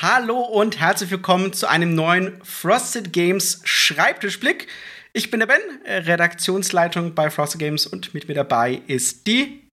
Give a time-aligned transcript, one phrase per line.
[0.00, 4.68] Hallo und herzlich willkommen zu einem neuen Frosted Games Schreibtischblick.
[5.12, 9.68] Ich bin der Ben, Redaktionsleitung bei Frosted Games und mit mir dabei ist die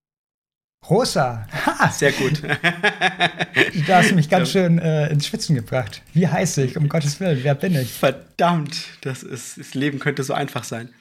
[0.90, 1.48] Rosa.
[1.68, 1.92] Ha.
[1.92, 2.42] Sehr gut.
[3.88, 6.02] da hast du mich ganz schön äh, ins Schwitzen gebracht.
[6.16, 7.44] Wie heiße ich, um Gottes Willen?
[7.44, 7.94] Wer bin ich?
[7.94, 10.92] Verdammt, das, ist, das Leben könnte so einfach sein.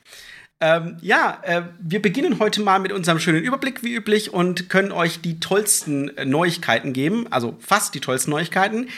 [0.60, 4.92] Ähm, ja, äh, wir beginnen heute mal mit unserem schönen Überblick wie üblich und können
[4.92, 8.88] euch die tollsten Neuigkeiten geben, also fast die tollsten Neuigkeiten.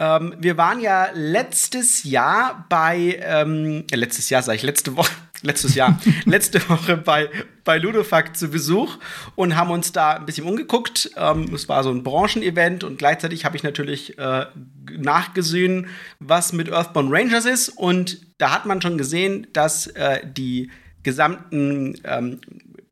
[0.00, 5.12] Ähm, wir waren ja letztes Jahr bei, ähm, äh, letztes Jahr sage ich, letzte Woche,
[5.42, 7.30] letztes Jahr, letzte Woche bei,
[7.64, 8.98] bei Ludofact zu Besuch
[9.36, 11.10] und haben uns da ein bisschen umgeguckt.
[11.16, 14.46] Ähm, es war so ein Branchenevent und gleichzeitig habe ich natürlich äh,
[14.90, 15.86] nachgesehen,
[16.18, 17.68] was mit Earthbound Rangers ist.
[17.68, 20.70] Und da hat man schon gesehen, dass äh, die
[21.04, 22.40] gesamten ähm,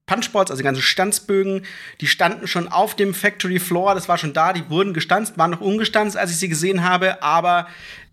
[0.06, 1.64] Punchboards, also die ganzen Stanzbögen,
[2.00, 5.50] die standen schon auf dem Factory Floor, das war schon da, die wurden gestanzt, waren
[5.50, 7.66] noch ungestanzt, als ich sie gesehen habe, aber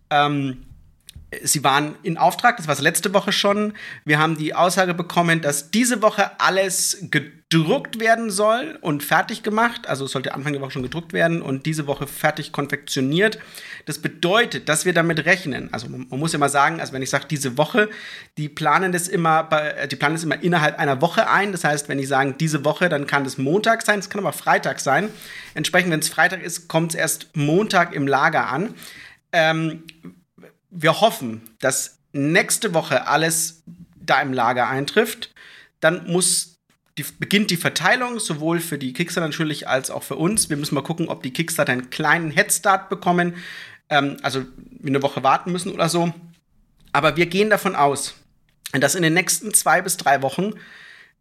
[0.10, 0.66] ähm,
[1.44, 3.74] sie waren in Auftrag, das war es letzte Woche schon.
[4.04, 9.88] Wir haben die Aussage bekommen, dass diese Woche alles gedruckt werden soll und fertig gemacht.
[9.88, 13.38] Also es sollte Anfang der Woche schon gedruckt werden und diese Woche fertig konfektioniert.
[13.86, 15.72] Das bedeutet, dass wir damit rechnen.
[15.72, 17.90] Also man, muss ja mal sagen, also wenn ich sage diese Woche,
[18.38, 21.52] die planen das immer, äh, die planen das immer innerhalb einer Woche ein.
[21.52, 24.34] Das heißt, wenn ich sagen diese Woche, dann kann das Montag sein, es kann aber
[24.34, 25.10] Freitag sein.
[25.54, 28.74] Entsprechend, wenn es Freitag ist, kommt es erst Montag im Lager an.
[29.32, 29.84] Ähm,
[30.70, 33.64] wir hoffen, dass nächste Woche alles
[33.96, 35.34] da im Lager eintrifft.
[35.80, 36.60] Dann muss
[36.98, 40.50] die, beginnt die Verteilung, sowohl für die Kickstarter natürlich als auch für uns.
[40.50, 43.36] Wir müssen mal gucken, ob die Kickstarter einen kleinen Headstart bekommen,
[43.90, 44.46] ähm, also
[44.86, 46.14] eine Woche warten müssen oder so.
[46.92, 48.16] Aber wir gehen davon aus,
[48.74, 50.54] dass in den nächsten zwei bis drei Wochen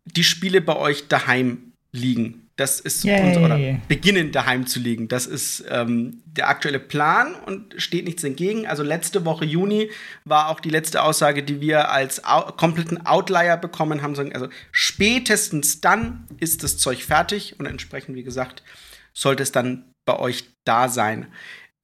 [0.04, 2.47] die Spiele bei euch daheim liegen.
[2.58, 3.56] Das ist unser, oder
[3.86, 5.06] beginnen daheim zu liegen.
[5.06, 8.66] Das ist ähm, der aktuelle Plan und steht nichts entgegen.
[8.66, 9.92] Also letzte Woche Juni
[10.24, 14.16] war auch die letzte Aussage, die wir als au kompletten Outlier bekommen haben.
[14.32, 18.64] Also spätestens dann ist das Zeug fertig und entsprechend, wie gesagt,
[19.12, 21.28] sollte es dann bei euch da sein.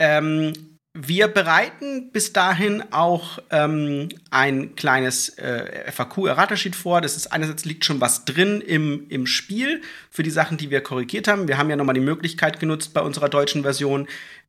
[0.00, 7.00] Ähm, wir bereiten bis dahin auch ähm, ein kleines äh, FAQ-Erratersheet vor.
[7.00, 10.82] Das ist einerseits liegt schon was drin im, im Spiel für die Sachen, die wir
[10.82, 11.48] korrigiert haben.
[11.48, 14.06] Wir haben ja nochmal die Möglichkeit genutzt bei unserer deutschen Version,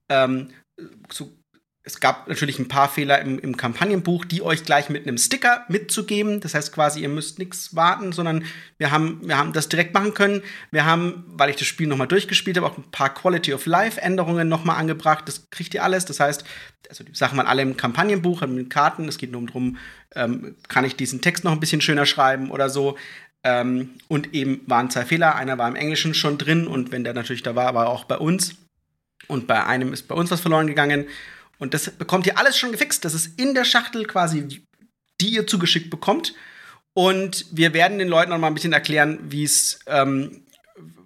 [0.07, 0.49] ähm,
[1.09, 1.35] zu
[1.87, 5.65] es gab natürlich ein paar Fehler im, im, Kampagnenbuch, die euch gleich mit einem Sticker
[5.69, 6.39] mitzugeben.
[6.39, 8.43] Das heißt quasi, ihr müsst nichts warten, sondern
[8.79, 10.41] wir haben, wir haben das direkt machen können.
[10.71, 14.01] Wir haben, weil ich das Spiel nochmal durchgespielt habe, auch ein paar Quality of Life
[14.01, 15.25] Änderungen nochmal angebracht.
[15.27, 16.05] Das kriegt ihr alles.
[16.05, 16.43] Das heißt,
[16.89, 19.07] also die Sachen waren alle im Kampagnenbuch, mit Karten.
[19.07, 19.77] Es geht nur darum,
[20.15, 22.97] ähm, kann ich diesen Text noch ein bisschen schöner schreiben oder so.
[23.43, 25.35] Ähm, und eben waren zwei Fehler.
[25.35, 28.05] Einer war im Englischen schon drin und wenn der natürlich da war, war er auch
[28.05, 28.55] bei uns.
[29.27, 31.05] Und bei einem ist bei uns was verloren gegangen.
[31.57, 33.05] Und das bekommt ihr alles schon gefixt.
[33.05, 34.65] Das ist in der Schachtel quasi,
[35.21, 36.33] die ihr zugeschickt bekommt.
[36.93, 40.45] Und wir werden den Leuten noch mal ein bisschen erklären, wie es, ähm,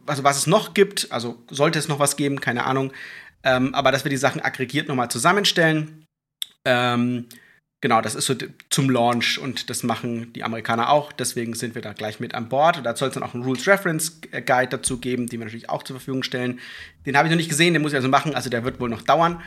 [0.05, 1.11] also was es noch gibt.
[1.11, 2.93] Also sollte es noch was geben, keine Ahnung.
[3.43, 6.05] Ähm, aber dass wir die Sachen aggregiert noch mal zusammenstellen.
[6.65, 7.25] Ähm,
[7.81, 8.35] genau, das ist so
[8.69, 11.11] zum Launch und das machen die Amerikaner auch.
[11.11, 12.85] Deswegen sind wir da gleich mit an Bord.
[12.85, 15.83] Da soll es dann auch einen Rules Reference Guide dazu geben, den wir natürlich auch
[15.83, 16.59] zur Verfügung stellen.
[17.05, 18.35] Den habe ich noch nicht gesehen, den muss ich also machen.
[18.35, 19.41] Also der wird wohl noch dauern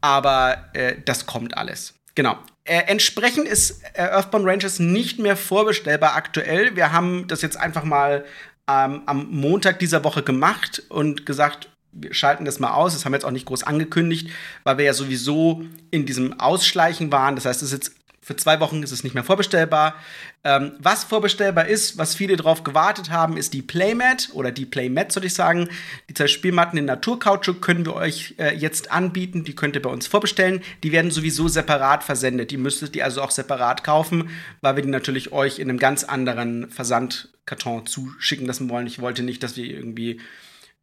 [0.00, 1.94] aber äh, das kommt alles.
[2.14, 2.38] Genau.
[2.64, 6.76] Äh, entsprechend ist äh, Earthbound Rangers nicht mehr vorbestellbar aktuell.
[6.76, 8.24] Wir haben das jetzt einfach mal
[8.68, 12.92] ähm, am Montag dieser Woche gemacht und gesagt, wir schalten das mal aus.
[12.92, 14.30] Das haben wir jetzt auch nicht groß angekündigt,
[14.64, 17.34] weil wir ja sowieso in diesem Ausschleichen waren.
[17.34, 17.99] Das heißt, es ist jetzt
[18.30, 19.96] für zwei Wochen ist es nicht mehr vorbestellbar.
[20.44, 25.10] Ähm, was vorbestellbar ist, was viele darauf gewartet haben, ist die Playmat oder die Playmat,
[25.10, 25.68] soll ich sagen.
[26.08, 29.42] Die zwei Spielmatten in Naturkautschuk können wir euch äh, jetzt anbieten.
[29.42, 30.62] Die könnt ihr bei uns vorbestellen.
[30.84, 32.52] Die werden sowieso separat versendet.
[32.52, 34.30] Die müsstet ihr also auch separat kaufen,
[34.60, 38.86] weil wir die natürlich euch in einem ganz anderen Versandkarton zuschicken lassen wollen.
[38.86, 40.20] Ich wollte nicht, dass wir irgendwie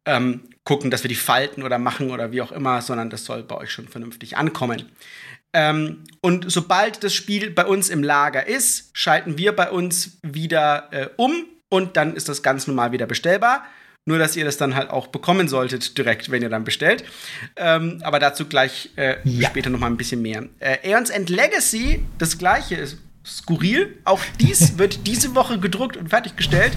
[0.04, 3.42] ähm, gucken, dass wir die falten oder machen oder wie auch immer, sondern das soll
[3.42, 4.84] bei euch schon vernünftig ankommen.
[5.52, 10.88] Ähm, und sobald das Spiel bei uns im Lager ist, schalten wir bei uns wieder
[10.90, 13.64] äh, um und dann ist das ganz normal wieder bestellbar.
[14.04, 17.04] Nur, dass ihr das dann halt auch bekommen solltet, direkt, wenn ihr dann bestellt.
[17.56, 19.50] Ähm, aber dazu gleich äh, ja.
[19.50, 20.44] später noch mal ein bisschen mehr.
[20.60, 23.98] Äh, Aeons End Legacy, das gleiche ist skurril.
[24.04, 26.72] Auch dies wird diese Woche gedruckt und fertiggestellt.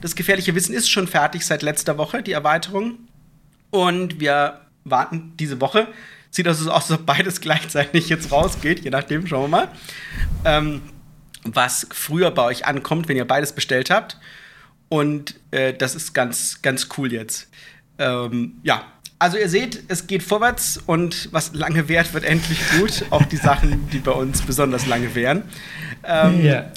[0.00, 2.98] Das gefährliche Wissen ist schon fertig seit letzter Woche, die Erweiterung.
[3.70, 5.88] Und wir warten diese Woche
[6.30, 9.68] Sieht also aus, als ob beides gleichzeitig jetzt rausgeht, je nachdem, schauen wir mal.
[10.44, 10.82] Ähm,
[11.44, 14.18] was früher bei euch ankommt, wenn ihr beides bestellt habt.
[14.88, 17.48] Und äh, das ist ganz, ganz cool jetzt.
[17.98, 18.84] Ähm, ja,
[19.18, 23.04] also ihr seht, es geht vorwärts und was lange währt, wird endlich gut.
[23.10, 25.42] Auch die Sachen, die bei uns besonders lange währen.
[26.04, 26.72] Ähm, yeah.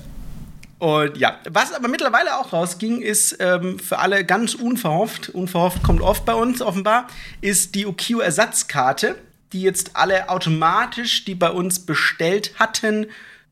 [0.79, 6.01] Und ja, was aber mittlerweile auch rausging, ist ähm, für alle ganz unverhofft, unverhofft kommt
[6.01, 7.07] oft bei uns offenbar,
[7.39, 9.15] ist die Ukio-Ersatzkarte,
[9.53, 13.07] die jetzt alle automatisch, die bei uns bestellt hatten,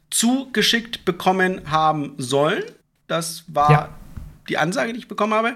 [0.09, 2.63] zugeschickt bekommen haben sollen.
[3.07, 3.89] Das war ja.
[4.49, 5.55] die Ansage, die ich bekommen habe.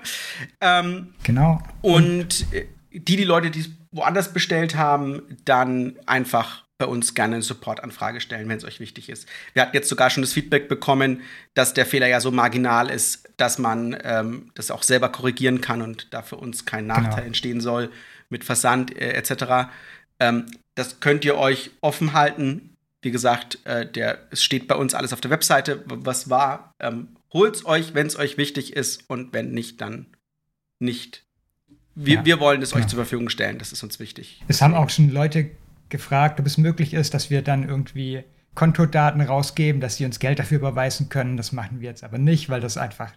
[0.62, 1.62] Ähm, genau.
[1.82, 7.36] Und äh, die, die Leute, die es woanders bestellt haben, dann einfach bei uns gerne
[7.36, 9.28] eine Support-Anfrage stellen, wenn es euch wichtig ist.
[9.54, 11.22] Wir hatten jetzt sogar schon das Feedback bekommen,
[11.54, 15.82] dass der Fehler ja so marginal ist, dass man ähm, das auch selber korrigieren kann
[15.82, 17.28] und da für uns kein Nachteil genau.
[17.28, 17.90] entstehen soll
[18.30, 19.70] mit Versand äh, etc.
[20.20, 20.46] Ähm,
[20.76, 22.76] das könnt ihr euch offen halten.
[23.02, 26.74] Wie gesagt, äh, der, es steht bei uns alles auf der Webseite, was war.
[26.80, 30.08] Ähm, holt's euch, wenn es euch wichtig ist und wenn nicht, dann
[30.80, 31.24] nicht.
[31.94, 32.84] Wir, ja, wir wollen es genau.
[32.84, 34.44] euch zur Verfügung stellen, das ist uns wichtig.
[34.48, 35.52] Es haben auch schon Leute
[35.90, 38.24] gefragt, ob es möglich ist, dass wir dann irgendwie
[38.56, 41.38] Kontodaten rausgeben, dass sie uns Geld dafür überweisen können.
[41.38, 43.14] Das machen wir jetzt aber nicht, weil das einfach,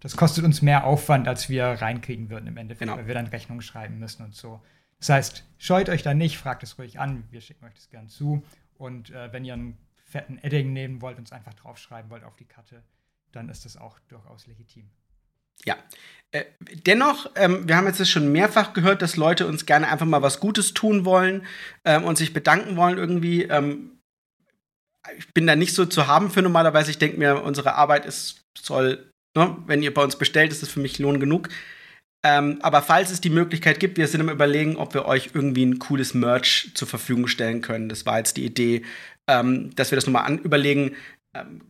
[0.00, 2.98] das kostet uns mehr Aufwand, als wir reinkriegen würden im Endeffekt, genau.
[2.98, 4.60] weil wir dann Rechnungen schreiben müssen und so.
[4.98, 8.08] Das heißt, scheut euch da nicht, fragt es ruhig an, wir schicken euch das gern
[8.08, 8.42] zu.
[8.76, 12.36] Und äh, wenn ihr einen fetten Edding nehmen wollt und es einfach draufschreiben wollt auf
[12.36, 12.82] die Karte,
[13.32, 14.88] dann ist das auch durchaus legitim.
[15.64, 15.76] Ja.
[16.32, 16.44] Äh,
[16.86, 20.40] dennoch, ähm, wir haben jetzt schon mehrfach gehört, dass Leute uns gerne einfach mal was
[20.40, 21.46] Gutes tun wollen
[21.84, 23.44] ähm, und sich bedanken wollen irgendwie.
[23.44, 23.98] Ähm,
[25.18, 26.90] ich bin da nicht so zu haben für normalerweise.
[26.90, 30.70] Ich denke mir, unsere Arbeit ist soll, ne, wenn ihr bei uns bestellt, ist es
[30.70, 31.48] für mich Lohn genug.
[32.26, 35.66] Ähm, aber falls es die Möglichkeit gibt, wir sind am überlegen, ob wir euch irgendwie
[35.66, 37.90] ein cooles Merch zur Verfügung stellen können.
[37.90, 38.82] Das war jetzt die Idee,
[39.28, 40.96] ähm, dass wir das nochmal an überlegen.
[41.34, 41.60] Ähm,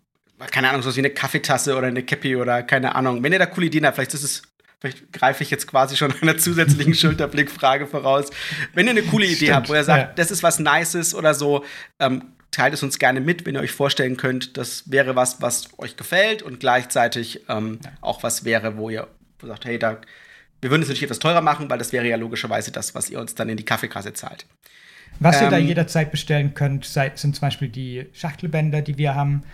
[0.51, 3.23] keine Ahnung, sowas wie eine Kaffeetasse oder eine Cappy oder keine Ahnung.
[3.23, 4.43] Wenn ihr da coole Ideen habt, vielleicht ist es,
[4.81, 8.31] vielleicht greife ich jetzt quasi schon einer zusätzlichen Schulterblickfrage voraus.
[8.75, 10.12] Wenn ihr eine coole Idee Stimmt, habt, wo ihr sagt, ja.
[10.15, 11.65] das ist was Nices oder so,
[11.99, 15.69] ähm, teilt es uns gerne mit, wenn ihr euch vorstellen könnt, das wäre was, was
[15.79, 17.91] euch gefällt und gleichzeitig ähm, ja.
[18.01, 19.09] auch was wäre, wo ihr
[19.43, 19.99] sagt, hey, da,
[20.65, 23.21] wir würden es natürlich etwas teurer machen, weil das wäre ja logischerweise das, was ihr
[23.21, 24.47] uns dann in die Kaffeekasse zahlt.
[25.21, 29.15] Was ähm, ihr da ähm, jederzeit bestellen könnt, sind zum Beispiel die Schachtelbänder, die wir
[29.15, 29.45] haben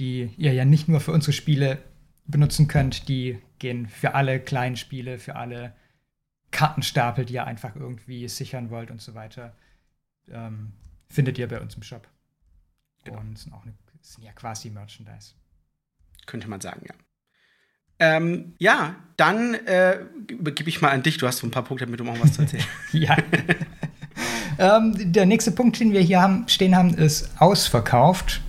[0.00, 1.78] die ihr ja nicht nur für unsere Spiele
[2.26, 5.74] benutzen könnt, die gehen für alle kleinen Spiele, für alle
[6.50, 9.54] Kartenstapel, die ihr einfach irgendwie sichern wollt und so weiter.
[10.28, 10.72] Ähm,
[11.10, 12.08] findet ihr bei uns im Shop.
[13.04, 13.20] Genau.
[13.20, 15.34] Und sind auch eine, sind ja quasi Merchandise.
[16.26, 16.94] Könnte man sagen, ja.
[18.00, 19.98] Ähm, ja, dann äh,
[20.28, 21.18] übergebe ich mal an dich.
[21.18, 22.64] Du hast so ein paar Punkte, damit du auch was zu erzählen.
[22.92, 23.16] ja.
[24.58, 28.40] ähm, der nächste Punkt, den wir hier haben, stehen haben, ist ausverkauft.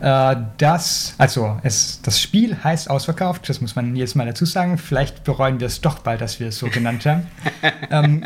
[0.00, 4.78] Äh, das, also es, das Spiel heißt ausverkauft, das muss man jedes Mal dazu sagen.
[4.78, 7.26] Vielleicht bereuen wir es doch bald, dass wir es so genannt haben.
[7.90, 8.22] ähm,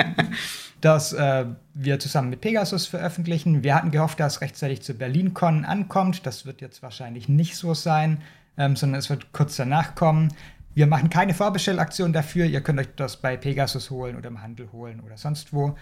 [0.81, 3.63] das äh, wir zusammen mit Pegasus veröffentlichen.
[3.63, 6.27] Wir hatten gehofft, dass es rechtzeitig zu BerlinCon ankommt.
[6.27, 8.23] Das wird jetzt wahrscheinlich nicht so sein,
[8.57, 10.33] ähm, sondern es wird kurz danach kommen.
[10.79, 12.47] Wir machen keine Vorbestellaktion dafür.
[12.47, 15.77] Ihr könnt euch das bei Pegasus holen oder im Handel holen oder sonst wo.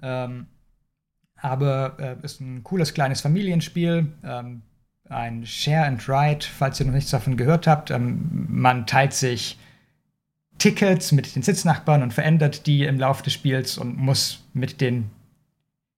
[0.00, 0.46] Ähm,
[1.34, 4.12] aber äh, ist ein cooles kleines Familienspiel.
[4.22, 4.62] Ähm,
[5.08, 7.90] ein Share and Write, falls ihr noch nichts davon gehört habt.
[7.90, 9.58] Ähm, man teilt sich
[10.58, 15.10] Tickets mit den Sitznachbarn und verändert die im Laufe des Spiels und muss mit den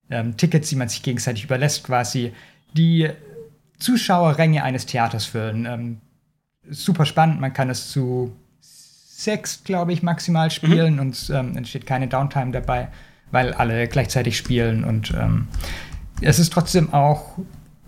[0.09, 2.33] ähm, Tickets, die man sich gegenseitig überlässt, quasi
[2.73, 3.11] die
[3.79, 5.67] Zuschauerränge eines Theaters füllen.
[5.67, 6.01] Ähm,
[6.71, 11.01] super spannend, man kann es zu sechs, glaube ich, maximal spielen mhm.
[11.01, 12.89] und ähm, entsteht keine Downtime dabei,
[13.31, 15.49] weil alle gleichzeitig spielen und ähm,
[16.21, 17.39] es ist trotzdem auch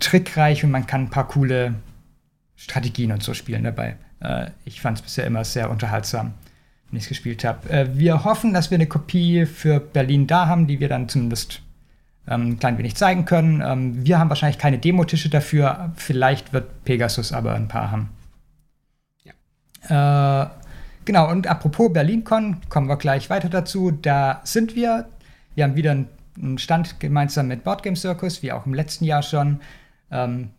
[0.01, 1.75] trickreich und man kann ein paar coole
[2.57, 3.97] Strategien und so spielen dabei.
[4.21, 6.35] Äh, ich fand es bisher immer sehr unterhaltsam,
[6.89, 7.69] wenn ich es gespielt habe.
[7.71, 11.63] Äh, wir hoffen, dass wir eine Kopie für Berlin da haben, die wir dann zumindest
[12.29, 13.63] ähm, ein klein wenig zeigen können.
[13.65, 15.93] Ähm, wir haben wahrscheinlich keine Demotische dafür.
[15.97, 18.11] Vielleicht wird Pegasus aber ein paar haben.
[19.89, 20.47] Äh,
[21.05, 23.91] genau, und apropos BerlinCon, kommen wir gleich weiter dazu.
[23.91, 25.09] Da sind wir.
[25.55, 29.61] Wir haben wieder einen Stand gemeinsam mit Boardgame Circus, wie auch im letzten Jahr schon.
[30.11, 30.51] Ähm,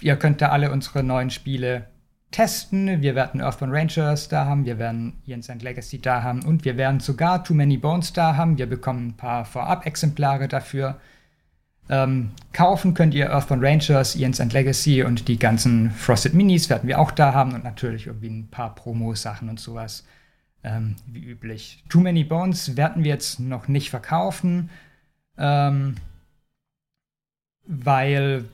[0.00, 1.86] ihr könnt da alle unsere neuen Spiele
[2.30, 3.00] testen.
[3.00, 6.76] Wir werden Earthbound Rangers da haben, wir werden Jens and Legacy da haben und wir
[6.76, 8.58] werden sogar Too Many Bones da haben.
[8.58, 11.00] Wir bekommen ein paar Vorab-Exemplare dafür.
[11.90, 16.86] Ähm, kaufen könnt ihr Earthbound Rangers, Jens and Legacy und die ganzen Frosted Minis werden
[16.86, 20.04] wir auch da haben und natürlich irgendwie ein paar Promo-Sachen und sowas.
[20.64, 21.84] Ähm, wie üblich.
[21.88, 24.70] Too Many Bones werden wir jetzt noch nicht verkaufen,
[25.38, 25.94] ähm,
[27.64, 28.44] weil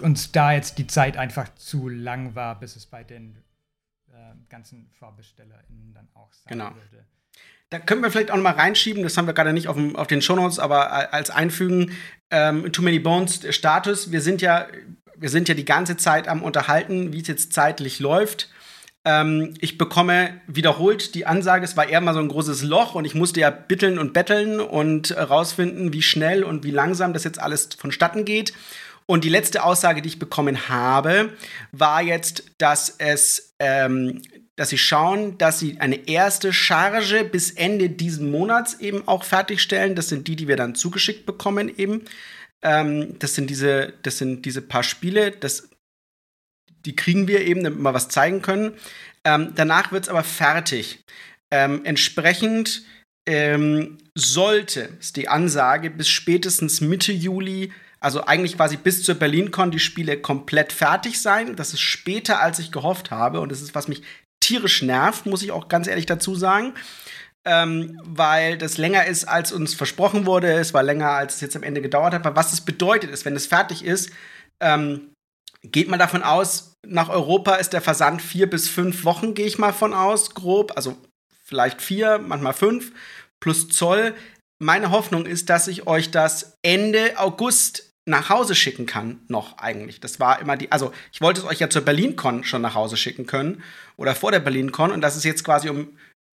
[0.00, 3.36] uns da jetzt die Zeit einfach zu lang war, bis es bei den
[4.08, 6.74] äh, ganzen VorbestellerInnen dann auch sein genau.
[6.74, 7.04] würde.
[7.70, 9.96] Da können wir vielleicht auch noch mal reinschieben, das haben wir gerade nicht auf, dem,
[9.96, 11.92] auf den Shownotes, aber als Einfügen,
[12.30, 14.12] ähm, Too Many Bones Status.
[14.12, 14.66] Wir sind ja,
[15.16, 18.50] wir sind ja die ganze Zeit am Unterhalten, wie es jetzt zeitlich läuft.
[19.04, 23.04] Ähm, ich bekomme wiederholt die Ansage, es war eher mal so ein großes Loch und
[23.04, 27.40] ich musste ja bitteln und betteln und rausfinden, wie schnell und wie langsam das jetzt
[27.40, 28.52] alles vonstatten geht.
[29.06, 31.30] Und die letzte Aussage, die ich bekommen habe,
[31.70, 34.20] war jetzt, dass es, ähm,
[34.56, 39.94] dass sie schauen, dass sie eine erste Charge bis Ende diesen Monats eben auch fertigstellen.
[39.94, 42.04] Das sind die, die wir dann zugeschickt bekommen eben.
[42.62, 45.30] Ähm, das sind diese, das sind diese paar Spiele.
[45.30, 45.68] Das,
[46.86, 48.72] die kriegen wir eben, damit wir was zeigen können.
[49.24, 51.04] Ähm, danach wird es aber fertig.
[51.50, 52.82] Ähm, entsprechend
[53.28, 59.70] ähm, sollte, ist die Ansage, bis spätestens Mitte Juli also eigentlich quasi bis zur BerlinCon
[59.70, 61.56] die Spiele komplett fertig sein.
[61.56, 63.40] Das ist später, als ich gehofft habe.
[63.40, 64.02] Und das ist, was mich
[64.46, 66.74] tierisch nervt, muss ich auch ganz ehrlich dazu sagen.
[67.44, 70.52] Ähm, weil das länger ist, als uns versprochen wurde.
[70.52, 72.26] Es war länger, als es jetzt am Ende gedauert hat.
[72.26, 74.10] Aber was das bedeutet, ist, wenn es fertig ist,
[74.60, 75.12] ähm,
[75.62, 79.58] geht man davon aus, nach Europa ist der Versand vier bis fünf Wochen, gehe ich
[79.58, 80.72] mal von aus, grob.
[80.74, 80.96] Also
[81.44, 82.92] vielleicht vier, manchmal fünf,
[83.40, 84.14] plus Zoll
[84.58, 90.00] meine Hoffnung ist, dass ich euch das Ende August nach Hause schicken kann, noch eigentlich.
[90.00, 92.96] Das war immer die, also ich wollte es euch ja zur BerlinCon schon nach Hause
[92.96, 93.62] schicken können
[93.96, 95.88] oder vor der BerlinCon und dass es jetzt quasi um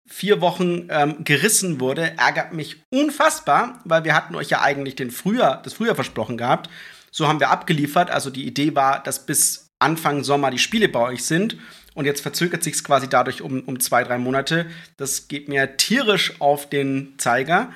[0.07, 5.11] vier Wochen ähm, gerissen wurde, ärgert mich unfassbar, weil wir hatten euch ja eigentlich den
[5.11, 6.69] Frühjahr, das Frühjahr versprochen gehabt.
[7.11, 8.11] So haben wir abgeliefert.
[8.11, 11.57] Also die Idee war, dass bis Anfang Sommer die Spiele bei euch sind.
[11.93, 14.69] Und jetzt verzögert sich es quasi dadurch um, um zwei, drei Monate.
[14.97, 17.71] Das geht mir tierisch auf den Zeiger.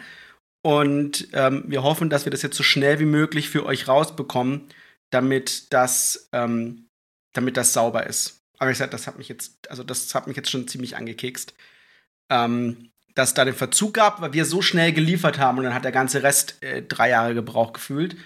[0.65, 4.67] Und ähm, wir hoffen, dass wir das jetzt so schnell wie möglich für euch rausbekommen,
[5.11, 6.87] damit das, ähm,
[7.33, 8.41] damit das sauber ist.
[8.57, 11.53] Aber ich sag, das hat mich jetzt, also das hat mich jetzt schon ziemlich angekekst.
[12.31, 15.83] Ähm, dass da den Verzug gab, weil wir so schnell geliefert haben und dann hat
[15.83, 18.17] der ganze Rest äh, drei Jahre gebraucht gefühlt.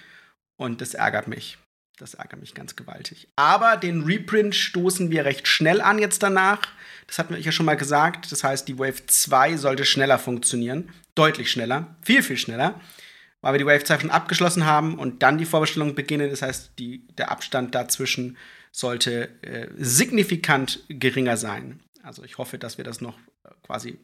[0.56, 1.58] Und das ärgert mich.
[1.98, 3.28] Das ärgert mich ganz gewaltig.
[3.36, 6.62] Aber den Reprint stoßen wir recht schnell an jetzt danach.
[7.10, 8.30] Das hatten wir ja schon mal gesagt.
[8.30, 10.92] Das heißt, die Wave 2 sollte schneller funktionieren.
[11.16, 11.96] Deutlich schneller.
[12.02, 12.80] Viel, viel schneller.
[13.40, 16.30] Weil wir die Wave 2 schon abgeschlossen haben und dann die Vorbestellung beginnen.
[16.30, 18.38] Das heißt, die, der Abstand dazwischen
[18.70, 21.80] sollte äh, signifikant geringer sein.
[22.04, 23.98] Also ich hoffe, dass wir das noch äh, quasi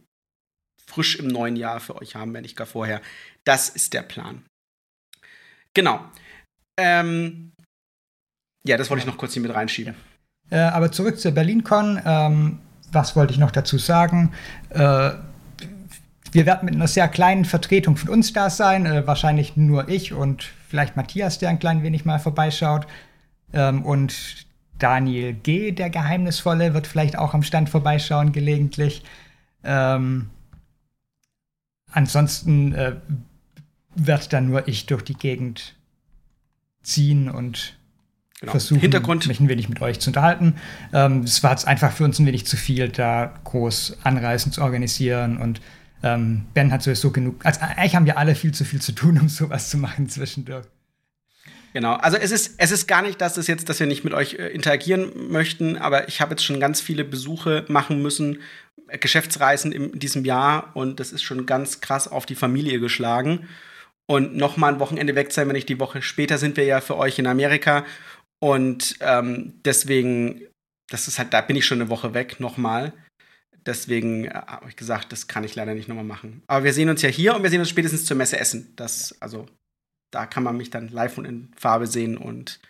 [0.84, 3.00] frisch im neuen Jahr für euch haben, wenn nicht gar vorher.
[3.44, 4.44] Das ist der Plan.
[5.74, 6.04] Genau.
[6.76, 7.52] Ähm,
[8.66, 9.94] ja, das wollte ich noch kurz hier mit reinschieben.
[10.50, 12.02] Äh, aber zurück zur BerlinCon.
[12.04, 12.65] Ähm,
[12.96, 14.32] was wollte ich noch dazu sagen?
[14.70, 15.10] Äh,
[16.32, 18.86] wir werden mit einer sehr kleinen Vertretung von uns da sein.
[18.86, 22.86] Äh, wahrscheinlich nur ich und vielleicht Matthias, der ein klein wenig mal vorbeischaut.
[23.52, 24.46] Ähm, und
[24.78, 29.04] Daniel G., der Geheimnisvolle, wird vielleicht auch am Stand vorbeischauen gelegentlich.
[29.62, 30.30] Ähm,
[31.92, 32.96] ansonsten äh,
[33.94, 35.74] wird dann nur ich durch die Gegend
[36.82, 37.75] ziehen und
[38.40, 38.52] genau.
[38.52, 39.26] versuchen, Hintergrund.
[39.26, 40.56] mich ein wenig mit euch zu unterhalten.
[40.92, 44.62] Ähm, es war jetzt einfach für uns ein wenig zu viel, da groß Anreisen zu
[44.62, 45.60] organisieren und
[46.02, 47.44] ähm, Ben hat sowieso genug.
[47.44, 50.66] Also eigentlich haben wir alle viel zu viel zu tun, um sowas zu machen zwischendurch.
[51.72, 54.14] Genau, also es ist, es ist gar nicht, dass es jetzt, dass wir nicht mit
[54.14, 58.38] euch äh, interagieren möchten, aber ich habe jetzt schon ganz viele Besuche machen müssen,
[58.88, 63.46] äh, Geschäftsreisen in diesem Jahr und das ist schon ganz krass auf die Familie geschlagen.
[64.06, 66.80] Und noch mal ein Wochenende weg sein, wenn ich die Woche später sind wir ja
[66.80, 67.84] für euch in Amerika
[68.40, 70.46] und ähm, deswegen,
[70.90, 72.92] das ist halt, da bin ich schon eine Woche weg nochmal.
[73.64, 76.42] Deswegen äh, habe ich gesagt, das kann ich leider nicht nochmal machen.
[76.46, 78.72] Aber wir sehen uns ja hier und wir sehen uns spätestens zur Messe Essen.
[78.76, 79.46] Das, also,
[80.12, 82.60] da kann man mich dann live und in Farbe sehen und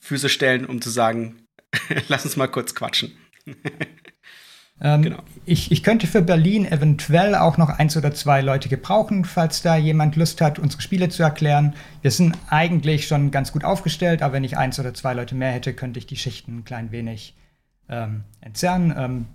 [0.00, 1.44] Füße stellen, um zu sagen,
[2.08, 3.16] lass uns mal kurz quatschen.
[4.80, 5.18] Ähm, genau.
[5.46, 9.76] ich, ich könnte für Berlin eventuell auch noch eins oder zwei Leute gebrauchen, falls da
[9.76, 11.74] jemand Lust hat, unsere Spiele zu erklären.
[12.02, 15.52] Wir sind eigentlich schon ganz gut aufgestellt, aber wenn ich eins oder zwei Leute mehr
[15.52, 17.34] hätte, könnte ich die Schichten ein klein wenig
[17.88, 18.92] ähm, entzerren.
[18.96, 19.26] Ähm,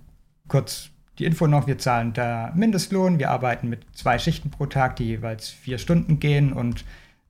[0.46, 4.96] kurz die Info noch, wir zahlen da Mindestlohn, wir arbeiten mit zwei Schichten pro Tag,
[4.96, 6.84] die jeweils vier Stunden gehen und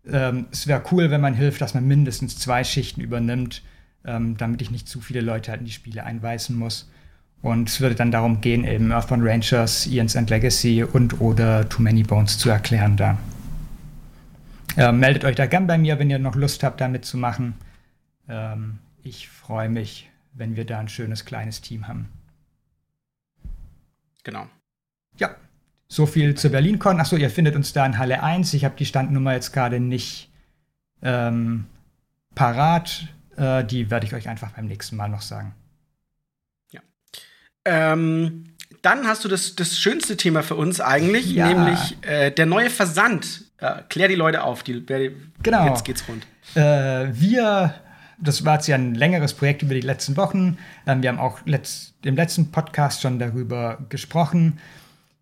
[0.07, 3.63] ähm, es wäre cool, wenn man hilft, dass man mindestens zwei Schichten übernimmt,
[4.05, 6.91] ähm, damit ich nicht zu viele Leute halt in die Spiele einweisen muss.
[7.43, 11.83] Und es würde dann darum gehen, eben Earthbound Rangers, Ian's End Legacy und oder Too
[11.83, 13.19] Many Bones zu erklären da.
[14.77, 17.55] Äh, meldet euch da gern bei mir, wenn ihr noch Lust habt, da mitzumachen.
[18.29, 22.09] Ähm, ich freue mich, wenn wir da ein schönes kleines Team haben.
[24.23, 24.47] Genau.
[25.17, 25.35] Ja,
[25.89, 27.01] so viel zu BerlinCon.
[27.01, 28.55] Achso, ihr findet uns da in Halle 1.
[28.55, 30.31] Ich habe die Standnummer jetzt gerade nicht
[31.03, 31.67] ähm,
[32.35, 33.09] parat.
[33.37, 35.55] Äh, die werde ich euch einfach beim nächsten Mal noch sagen.
[37.65, 38.45] Ähm,
[38.83, 41.49] dann hast du das, das schönste Thema für uns eigentlich, Ja.
[41.49, 43.45] nämlich äh, der neue Versand.
[43.59, 44.63] Äh, klär die Leute auf.
[44.63, 44.85] Die,
[45.43, 45.67] Genau.
[45.67, 46.27] Jetzt geht's rund.
[46.55, 47.75] Äh, wir,
[48.19, 50.57] das war jetzt ja ein längeres Projekt über die letzten Wochen.
[50.87, 54.59] Ähm, wir haben auch letzt, im letzten Podcast schon darüber gesprochen.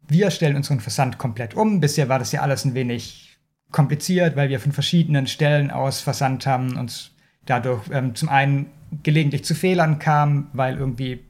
[0.07, 1.81] Wir stellen unseren Versand komplett um.
[1.81, 3.37] Bisher war das ja alles ein wenig
[3.73, 7.11] kompliziert, weil wir von verschiedenen Stellen aus versandt haben und
[7.45, 8.67] dadurch ähm, zum einen
[9.03, 11.25] gelegentlich zu Fehlern kam, weil irgendwie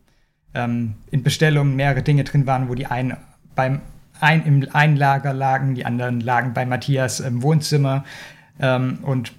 [0.55, 3.17] ähm, in Bestellungen mehrere Dinge drin waren, wo die einen
[3.55, 3.81] beim
[4.21, 8.05] ein im einen Lager lagen, die anderen lagen bei Matthias im Wohnzimmer.
[8.59, 9.33] Ähm, und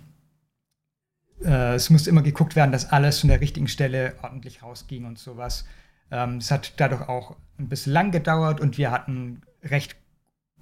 [1.44, 5.20] äh, es musste immer geguckt werden, dass alles von der richtigen Stelle ordentlich rausging und
[5.20, 5.66] sowas.
[6.12, 9.96] Ähm, es hat dadurch auch ein bisschen lang gedauert und wir hatten recht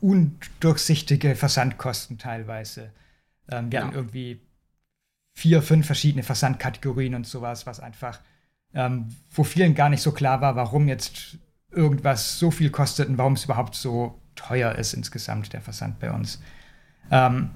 [0.01, 2.92] undurchsichtige Versandkosten teilweise.
[3.50, 3.86] Ähm, wir Ja.
[3.86, 4.39] hatten irgendwie
[5.36, 8.20] vier, fünf verschiedene Versandkategorien und sowas, was einfach,
[8.77, 11.39] ähm, wo vielen gar nicht so klar war, warum jetzt
[11.72, 16.12] irgendwas so viel kostet und warum es überhaupt so teuer ist insgesamt, der Versand bei
[16.12, 16.39] uns.
[17.10, 17.50] Ähm,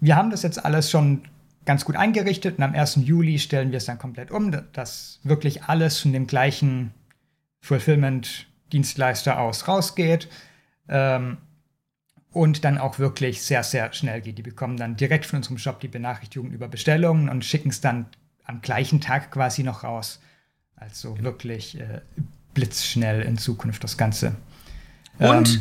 [0.00, 1.22] wir haben das jetzt alles schon
[1.64, 3.00] ganz gut eingerichtet und am 1.
[3.02, 6.94] Juli stellen wir es dann komplett um, dass wirklich alles von dem gleichen
[7.62, 10.28] Fulfillment-Dienstleister aus rausgeht
[10.88, 11.38] ähm,
[12.30, 14.38] und dann auch wirklich sehr, sehr schnell geht.
[14.38, 18.06] Die bekommen dann direkt von unserem Shop die Benachrichtigung über Bestellungen und schicken es dann
[18.44, 20.20] am gleichen Tag quasi noch raus.
[20.76, 22.00] Also wirklich äh,
[22.52, 24.36] blitzschnell in Zukunft das Ganze.
[25.18, 25.60] Und Ähm,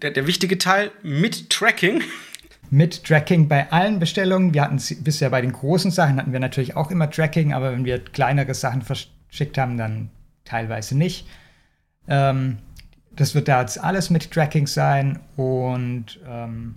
[0.00, 2.02] der, der wichtige Teil mit Tracking.
[2.70, 4.54] mit Tracking bei allen Bestellungen.
[4.54, 7.72] Wir hatten es bisher bei den großen Sachen hatten wir natürlich auch immer Tracking, aber
[7.72, 10.10] wenn wir kleinere Sachen verschickt haben, dann
[10.44, 11.26] teilweise nicht.
[12.08, 12.58] Ähm,
[13.14, 16.76] das wird da jetzt alles mit Tracking sein und ähm,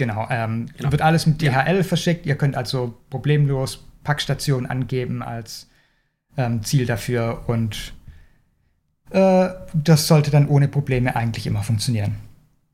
[0.00, 0.90] genau, ähm, Genau.
[0.90, 1.62] wird alles mit Ja.
[1.62, 2.26] DHL verschickt.
[2.26, 5.68] Ihr könnt also problemlos Packstation angeben als
[6.36, 7.92] ähm, Ziel dafür und
[9.10, 12.16] äh, das sollte dann ohne Probleme eigentlich immer funktionieren.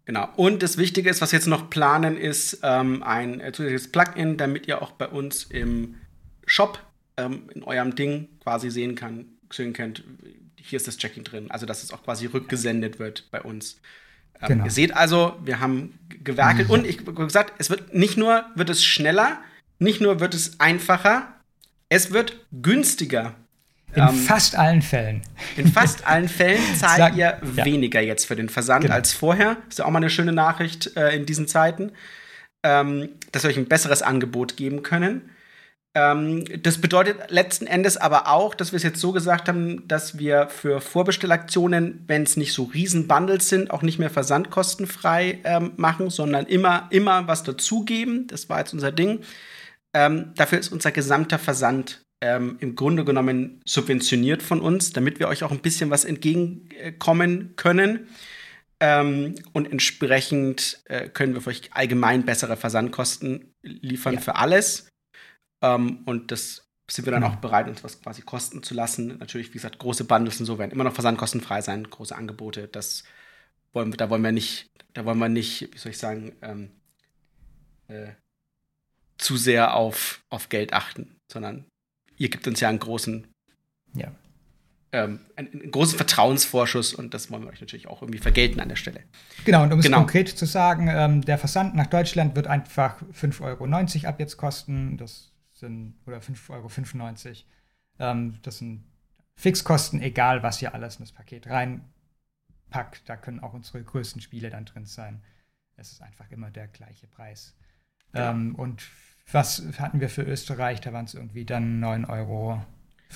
[0.05, 0.29] Genau.
[0.37, 4.69] Und das Wichtige ist, was wir jetzt noch planen, ist ähm, ein zusätzliches Plugin, damit
[4.69, 5.97] ihr auch bei uns im
[6.47, 6.79] Shop
[7.17, 10.05] ähm, in eurem Ding quasi sehen kann, sehen könnt,
[10.57, 11.51] hier ist das Tracking drin.
[11.51, 13.81] Also dass es auch quasi rückgesendet wird bei uns.
[14.43, 14.65] Ähm, Genau.
[14.65, 18.69] Ihr seht also, wir haben gewerkelt und ich habe gesagt, es wird nicht nur wird
[18.71, 19.39] es schneller,
[19.79, 21.29] nicht nur wird es einfacher,
[21.89, 23.35] es wird günstiger.
[23.95, 25.23] In Ähm, fast allen Fällen.
[25.57, 27.65] In fast allen Fällen zahlt Sag- ihr ja.
[27.65, 28.95] weniger jetzt für den Versand Genau.
[28.95, 29.57] als vorher.
[29.69, 31.93] Ist ja auch mal eine schöne Nachricht äh, in diesen Zeiten,
[32.65, 35.31] ähm, dass wir euch ein besseres Angebot geben können.
[35.97, 40.19] Ähm, das bedeutet letzten Endes aber auch, dass wir es jetzt so gesagt haben, dass
[40.19, 45.73] wir für Vorbestellaktionen, wenn es nicht so riesen Bundles sind, auch nicht mehr versandkostenfrei ähm,
[45.79, 48.27] machen, sondern immer, immer was dazugeben.
[48.27, 49.21] Das war jetzt unser Ding.
[49.95, 55.29] Ähm, dafür ist unser gesamter Versand ähm, im Grunde genommen subventioniert von uns, damit wir
[55.29, 58.07] euch auch ein bisschen was entgegenkommen können.
[58.81, 64.21] Ähm, und entsprechend äh, können wir für euch allgemein bessere Versandkosten liefern Ja.
[64.21, 64.89] für alles.
[65.63, 67.35] Ähm, und das sind wir dann Genau.
[67.35, 69.19] auch bereit, uns was quasi kosten zu lassen.
[69.19, 72.69] Natürlich, wie gesagt, große Bundles und so werden immer noch versandkostenfrei sein, große Angebote.
[72.69, 73.03] Das
[73.73, 76.71] wollen wir, da wollen wir nicht, da wollen wir nicht, wie soll ich sagen, ähm,
[77.89, 78.13] äh,
[79.19, 81.65] zu sehr auf, auf Geld achten, sondern
[82.19, 83.27] ihr gibt uns ja einen großen,
[83.95, 84.13] Ja.
[84.93, 88.69] ähm, einen, einen großen Vertrauensvorschuss und das wollen wir euch natürlich auch irgendwie vergelten an
[88.69, 89.03] der Stelle.
[89.45, 89.97] Genau, und um Genau.
[89.97, 93.41] es konkret zu sagen, ähm, der Versand nach Deutschland wird einfach 5,90
[94.05, 94.97] Euro ab jetzt kosten.
[94.99, 97.37] Das sind, oder 5,95 Euro.
[97.99, 98.85] Ähm, das sind
[99.35, 103.03] Fixkosten, egal was ihr alles in das Paket reinpackt.
[103.09, 105.23] Da können auch unsere größten Spiele dann drin sein.
[105.77, 107.55] Es ist einfach immer der gleiche Preis.
[108.15, 108.31] Ja.
[108.31, 108.83] Ähm, und
[109.33, 110.81] was hatten wir für Österreich?
[110.81, 112.63] Da waren es irgendwie dann 9,95 Euro.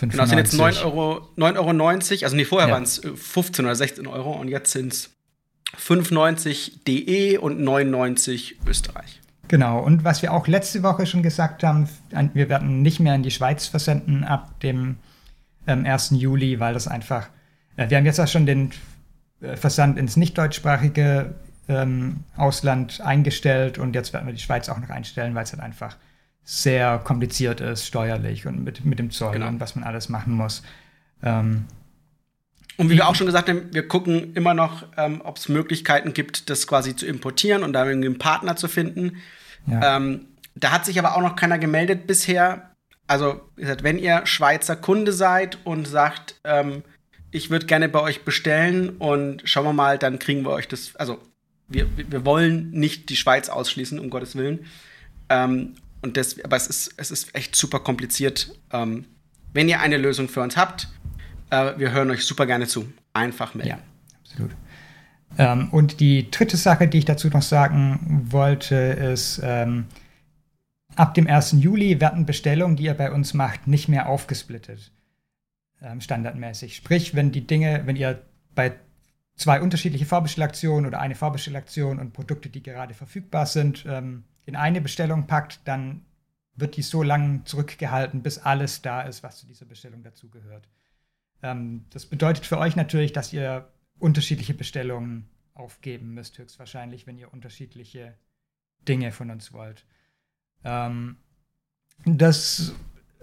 [0.00, 2.74] Genau, es sind jetzt 9,90 Euro, 9,90 Euro, also nee, vorher Ja.
[2.74, 5.10] waren es 15 oder 16 Euro und jetzt sind es
[5.76, 9.20] 5,90 DE und 9,90 Österreich.
[9.50, 11.88] Genau, und was wir auch letzte Woche schon gesagt haben,
[12.34, 14.98] wir werden nicht mehr in die Schweiz versenden ab dem
[15.66, 16.10] ähm, 1.
[16.10, 17.26] Juli, weil das einfach,
[17.76, 18.70] äh, wir haben jetzt auch schon den
[19.40, 21.34] äh, Versand ins nicht deutschsprachige
[21.68, 25.64] ähm, Ausland eingestellt und jetzt werden wir die Schweiz auch noch einstellen, weil es halt
[25.64, 25.96] einfach
[26.44, 29.48] sehr kompliziert ist, steuerlich und mit, mit dem Zoll Genau.
[29.48, 30.62] und was man alles machen muss.
[31.24, 31.64] Ähm,
[32.76, 36.12] Und wie wir auch schon gesagt haben, wir gucken immer noch, ähm, ob es Möglichkeiten
[36.14, 39.16] gibt, das quasi zu importieren und da irgendwie einen Partner zu finden.
[39.66, 39.96] Ja.
[39.96, 42.70] Ähm, da hat sich aber auch noch keiner gemeldet bisher.
[43.06, 46.82] Also, wenn ihr Schweizer Kunde seid und sagt, ähm,
[47.30, 50.96] ich würde gerne bei euch bestellen und schauen wir mal, dann kriegen wir euch das.
[50.96, 51.18] Also,
[51.68, 54.66] wir, wir wollen nicht die Schweiz ausschließen, um Gottes Willen.
[55.28, 58.58] Ähm, und das, aber es ist, es ist echt super kompliziert.
[58.72, 59.04] Ähm,
[59.52, 60.88] wenn ihr eine Lösung für uns habt,
[61.52, 62.92] Äh, wir hören euch super gerne zu.
[63.12, 63.70] Einfach melden.
[63.70, 63.78] Ja,
[64.22, 64.52] absolut.
[65.38, 69.86] Ähm, und die dritte Sache, die ich dazu noch sagen wollte, ist, ähm,
[70.96, 71.52] ab dem 1.
[71.58, 74.92] Juli werden Bestellungen, die ihr bei uns macht, nicht mehr aufgesplittet.
[75.82, 76.76] Ähm, standardmäßig.
[76.76, 78.22] Sprich, wenn die Dinge, wenn ihr
[78.54, 78.74] bei
[79.36, 84.80] zwei unterschiedliche Vorbestellaktionen oder eine Vorbestellaktion und Produkte, die gerade verfügbar sind, ähm, in eine
[84.80, 86.02] Bestellung packt, dann
[86.56, 90.68] wird die so lange zurückgehalten, bis alles da ist, was zu dieser Bestellung dazugehört.
[91.42, 93.66] Ähm, das bedeutet für euch natürlich, dass ihr
[94.00, 98.14] unterschiedliche Bestellungen aufgeben müsst, höchstwahrscheinlich, wenn ihr unterschiedliche
[98.88, 99.84] Dinge von uns wollt.
[100.64, 101.16] Ähm,
[102.04, 102.74] das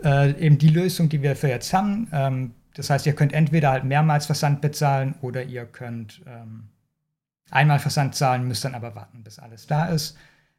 [0.03, 2.07] äh, eben die Lösung, die wir für jetzt haben.
[2.11, 6.69] Ähm, das heißt, ihr könnt entweder halt mehrmals Versand bezahlen oder ihr könnt ähm,
[7.49, 10.15] einmal Versand zahlen, müsst dann aber warten, bis alles da ist.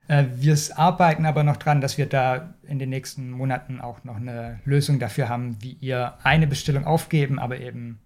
[0.08, 4.16] Äh, wir arbeiten aber noch dran, dass wir da in den nächsten Monaten auch noch
[4.16, 8.00] eine Lösung dafür haben, wie ihr eine Bestellung aufgeben, aber eben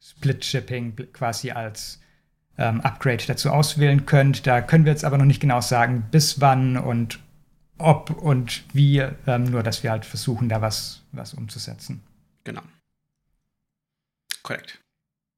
[0.00, 2.00] Split Shipping quasi als
[2.56, 4.46] ähm, Upgrade dazu auswählen könnt.
[4.46, 7.20] Da können wir jetzt aber noch nicht genau sagen, bis wann und
[7.78, 12.02] ob und wie, ähm, nur dass wir halt versuchen, da was, was umzusetzen.
[12.44, 12.62] Genau.
[14.42, 14.78] Korrekt.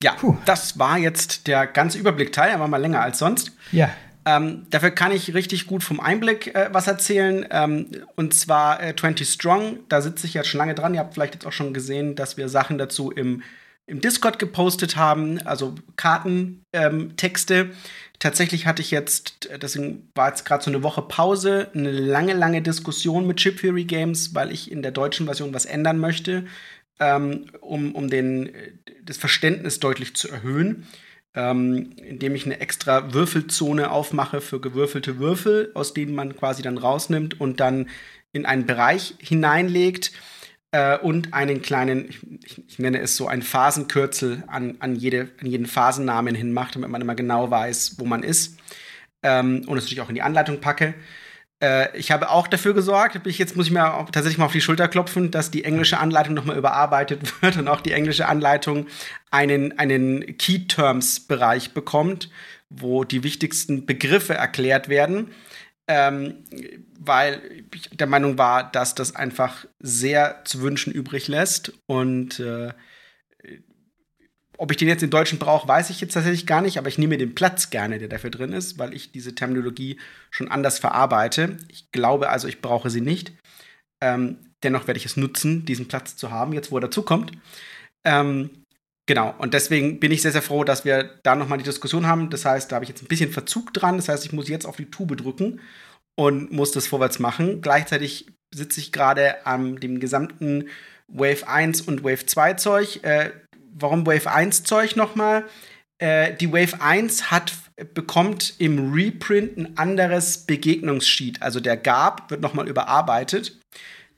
[0.02, 0.36] Ja, Puh.
[0.46, 3.52] das war jetzt der ganze Überblickteil, er war mal länger als sonst.
[3.70, 3.90] Ja.
[4.24, 7.46] Ähm, dafür kann ich richtig gut vom Einblick äh, was erzählen.
[7.50, 9.80] Ähm, und zwar äh, 20 Strong.
[9.88, 10.94] Da sitze ich jetzt schon lange dran.
[10.94, 13.42] Ihr habt vielleicht jetzt auch schon gesehen, dass wir Sachen dazu im,
[13.90, 17.54] im Discord gepostet haben, also Kartentexte.
[17.54, 17.70] Ähm,
[18.18, 22.60] Tatsächlich hatte ich jetzt, deswegen war jetzt gerade so eine Woche Pause, eine lange, lange
[22.60, 26.44] Diskussion mit Chip Theory Games, weil ich in der deutschen Version was ändern möchte,
[26.98, 28.50] ähm, um, um den,
[29.02, 30.86] das Verständnis deutlich zu erhöhen
[31.34, 36.78] ähm, indem ich eine extra Würfelzone aufmache für gewürfelte Würfel, aus denen man quasi dann
[36.78, 37.88] rausnimmt und dann
[38.32, 40.12] in einen Bereich hineinlegt
[40.72, 45.46] äh, und einen kleinen, ich, ich, nenne es so, ein Phasenkürzel an, an, jede, an
[45.46, 48.58] jeden Phasennamen hinmacht, damit man immer genau weiß, wo man ist.
[49.22, 50.94] Ähm, und es natürlich auch in die Anleitung packe.
[51.62, 54.88] Äh, ich habe auch dafür gesorgt, jetzt muss ich mir tatsächlich mal auf die Schulter
[54.88, 58.86] klopfen, dass die englische Anleitung nochmal überarbeitet wird und auch die englische Anleitung
[59.30, 62.30] einen, einen Key-Terms-Bereich bekommt,
[62.70, 65.32] wo die wichtigsten Begriffe erklärt werden.
[65.92, 66.44] Ähm,
[67.00, 72.72] weil ich der Meinung war, dass das einfach sehr zu wünschen übrig lässt und äh,
[74.56, 76.98] ob ich den jetzt in Deutschen brauche, weiß ich jetzt tatsächlich gar nicht, aber ich
[76.98, 79.98] nehme den Platz gerne, der dafür drin ist, weil ich diese Terminologie
[80.30, 81.56] schon anders verarbeite.
[81.68, 83.32] Ich glaube also, ich brauche sie nicht.
[84.00, 87.32] Ähm, dennoch werde ich es nutzen, diesen Platz zu haben, jetzt wo er dazukommt.
[88.04, 88.59] Ähm,
[89.10, 92.30] genau, und deswegen bin ich sehr, sehr froh, dass wir da nochmal die Diskussion haben.
[92.30, 93.96] Das heißt, da habe ich jetzt ein bisschen Verzug dran.
[93.96, 95.60] Das heißt, ich muss jetzt auf die Tube drücken
[96.16, 97.60] und muss das vorwärts machen.
[97.60, 100.68] Gleichzeitig sitze ich gerade an dem gesamten
[101.08, 103.00] Wave 1 und Wave 2 Zeug.
[103.02, 103.32] Äh,
[103.74, 105.44] warum Wave 1 Zeug nochmal?
[105.98, 107.52] Äh, die Wave 1 hat,
[107.92, 111.42] bekommt im Reprint ein anderes Begegnungssheet.
[111.42, 113.58] Also der Gab wird nochmal überarbeitet.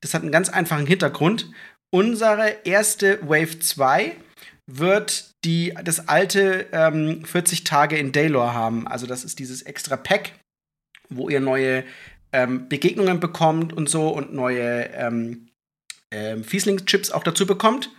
[0.03, 1.51] Das hat einen ganz einfachen Hintergrund.
[1.91, 4.17] Unsere erste Wave 2
[4.79, 8.87] wird die, das alte ähm, 40 Tage in Daylor haben.
[8.87, 10.33] Also das ist dieses extra Pack,
[11.09, 11.85] wo ihr neue
[12.33, 15.49] ähm, Begegnungen bekommt und so und neue ähm,
[16.11, 17.91] ähm, Fiesling-Chips auch dazu bekommt.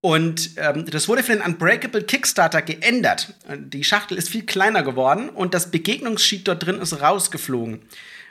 [0.00, 3.34] Und ähm, das wurde für den Unbreakable Kickstarter geändert.
[3.58, 7.80] Die Schachtel ist viel kleiner geworden und das Begegnungssheet dort drin ist rausgeflogen.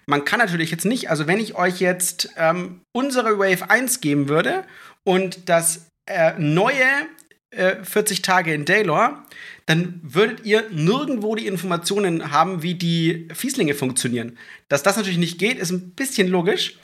[0.05, 4.29] Man kann natürlich jetzt nicht, also wenn ich euch jetzt ähm, unsere Wave 1 geben
[4.29, 4.65] würde
[5.03, 7.07] und das äh, neue
[7.55, 9.23] äh, 40 Tage in Daylor,
[9.65, 14.37] dann würdet ihr nirgendwo die Informationen haben, wie die Fieslinge funktionieren.
[14.67, 16.77] Dass das natürlich nicht geht, ist ein bisschen logisch.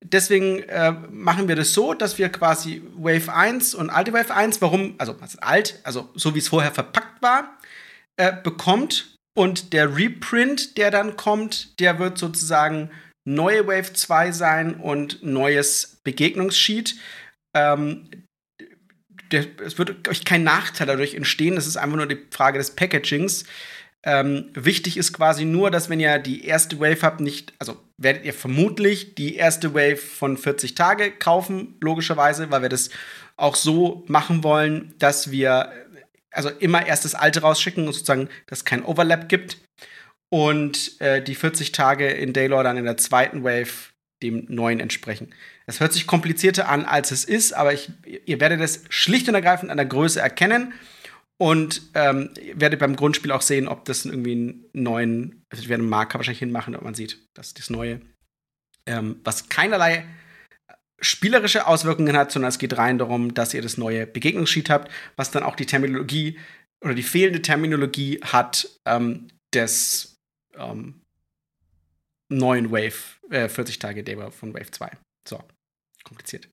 [0.00, 4.60] Deswegen äh, machen wir das so, dass wir quasi Wave 1 und alte Wave 1,
[4.60, 7.56] warum, also alt, also so wie es vorher verpackt war,
[8.16, 12.90] äh, bekommt und der Reprint, der dann kommt, der wird sozusagen
[13.24, 16.96] neue Wave 2 sein und neues Begegnungssheet.
[17.54, 18.08] Ähm,
[19.32, 22.72] der, es wird euch kein Nachteil dadurch entstehen, das ist einfach nur die Frage des
[22.76, 23.44] Packagings.
[24.04, 28.24] Ähm, wichtig ist quasi nur, dass wenn ihr die erste Wave habt, nicht, also werdet
[28.24, 32.90] ihr vermutlich die erste Wave von 40 Tage kaufen, logischerweise, weil wir das
[33.36, 35.72] auch so machen wollen, dass wir
[36.32, 39.58] also immer erst das alte rausschicken und sozusagen, dass es kein Overlap gibt.
[40.30, 43.92] Und äh, die 40 Tage in Daylor dann in der zweiten Wave
[44.22, 45.34] dem neuen entsprechen.
[45.66, 47.90] Es hört sich komplizierter an, als es ist, aber ich,
[48.26, 50.72] ihr werdet es schlicht und ergreifend an der Größe erkennen.
[51.38, 56.18] Und ähm, werdet beim Grundspiel auch sehen, ob das irgendwie einen neuen, also ich Marker
[56.18, 58.00] wahrscheinlich hinmachen, ob man sieht, dass das neue,
[58.86, 60.04] ähm, was keinerlei
[61.00, 65.32] spielerische Auswirkungen hat, sondern es geht rein darum, dass ihr das neue Begegnungssheet habt, was
[65.32, 66.38] dann auch die Terminologie
[66.80, 70.20] oder die fehlende Terminologie hat ähm, des
[70.56, 71.02] ähm,
[72.28, 74.90] neuen Wave, äh, 40 Tage Demo von Wave 2.
[75.24, 75.40] So,
[76.04, 76.48] kompliziert.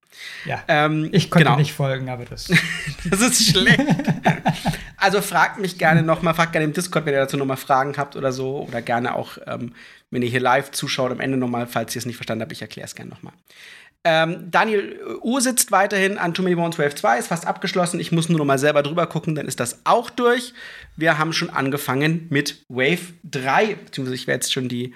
[0.46, 0.64] Ja.
[0.68, 1.58] Ähm, ich konnte genau.
[1.58, 2.48] nicht folgen, aber das.
[3.10, 3.80] das ist schlecht.
[4.98, 8.16] also fragt mich gerne nochmal, fragt gerne im Discord, wenn ihr dazu nochmal Fragen habt
[8.16, 8.66] oder so.
[8.68, 9.74] Oder gerne auch, ähm,
[10.12, 12.62] wenn ihr hier live zuschaut, am Ende nochmal, falls ihr es nicht verstanden habt, ich
[12.62, 13.34] erkläre es gerne nochmal.
[14.06, 18.00] Ähm, Daniel U sitzt weiterhin an Too Many Bones Wave 2, ist fast abgeschlossen.
[18.00, 20.54] Ich muss nur noch mal selber drüber gucken, dann ist das auch durch.
[20.96, 24.94] Wir haben schon angefangen mit Wave 3, beziehungsweise ich werde jetzt schon die,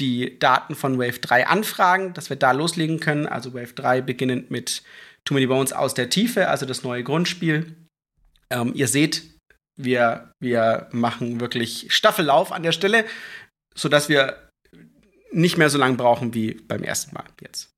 [0.00, 3.26] die Daten von Wave 3 anfragen, dass wir da loslegen können.
[3.26, 4.82] Also Wave 3 beginnend mit
[5.24, 7.74] Too Many Bones aus der Tiefe, also das neue Grundspiel.
[8.50, 9.22] Ähm, ihr seht,
[9.76, 13.04] wir, wir machen wirklich Staffellauf an der Stelle,
[13.74, 14.48] sodass wir
[15.30, 17.70] nicht mehr so lange brauchen wie beim ersten Mal jetzt.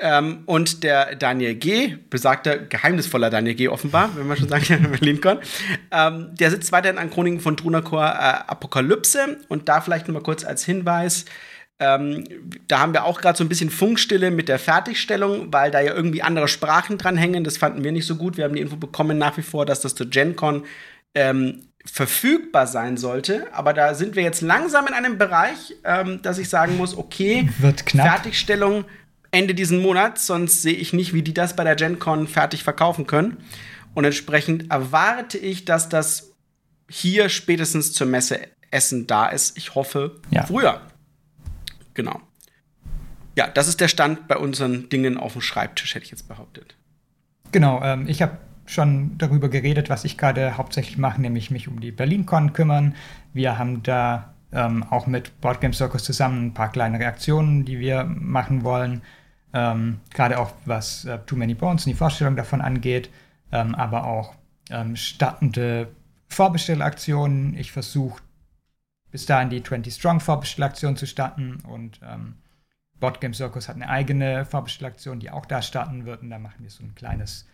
[0.00, 3.68] Ähm, und der Daniel G., besagter geheimnisvoller Daniel G.
[3.68, 5.40] offenbar, wenn man schon sagt, BerlinCon,
[5.90, 9.38] ähm, der sitzt weiterhin an Chroniken von Drunakor äh, Apokalypse.
[9.48, 11.24] Und da vielleicht noch mal kurz als Hinweis,
[11.80, 12.24] ähm,
[12.66, 15.94] da haben wir auch gerade so ein bisschen Funkstille mit der Fertigstellung, weil da ja
[15.94, 17.44] irgendwie andere Sprachen dranhängen.
[17.44, 18.36] Das fanden wir nicht so gut.
[18.36, 20.64] Wir haben die Info bekommen nach wie vor, dass das zur GenCon
[21.14, 23.46] ähm, verfügbar sein sollte.
[23.52, 27.48] Aber da sind wir jetzt langsam in einem Bereich, ähm, dass ich sagen muss, okay.
[28.02, 28.84] Fertigstellung
[29.30, 33.06] Ende diesen Monats, sonst sehe ich nicht, wie die das bei der GenCon fertig verkaufen
[33.06, 33.36] können.
[33.94, 36.32] Und entsprechend erwarte ich, dass das
[36.90, 39.56] hier spätestens zur Messe Essen da ist.
[39.56, 40.44] Ich hoffe ja.
[40.46, 40.80] früher.
[41.98, 42.20] Genau.
[43.34, 46.76] Ja, das ist der Stand bei unseren Dingen auf dem Schreibtisch, hätte ich jetzt behauptet.
[47.50, 51.80] Genau, ähm, ich habe schon darüber geredet, was ich gerade hauptsächlich mache, nämlich mich um
[51.80, 52.94] die BerlinCon kümmern.
[53.32, 58.04] Wir haben da ähm, auch mit Boardgame Circus zusammen ein paar kleine Reaktionen, die wir
[58.04, 59.02] machen wollen.
[59.52, 63.10] Ähm, Gerade auch was äh, Too Many Bones und die Vorstellung davon angeht,
[63.50, 64.36] ähm, aber auch
[64.70, 65.88] ähm, startende
[66.28, 67.56] Vorbestellaktionen.
[67.58, 68.22] Ich versuche
[69.10, 72.36] bis dahin die 20 Strong Vorbestellaktion zu starten und ähm,
[73.00, 76.62] Board Game Circus hat eine eigene Vorbestellaktion, die auch da starten wird und da machen
[76.62, 77.46] wir so ein kleines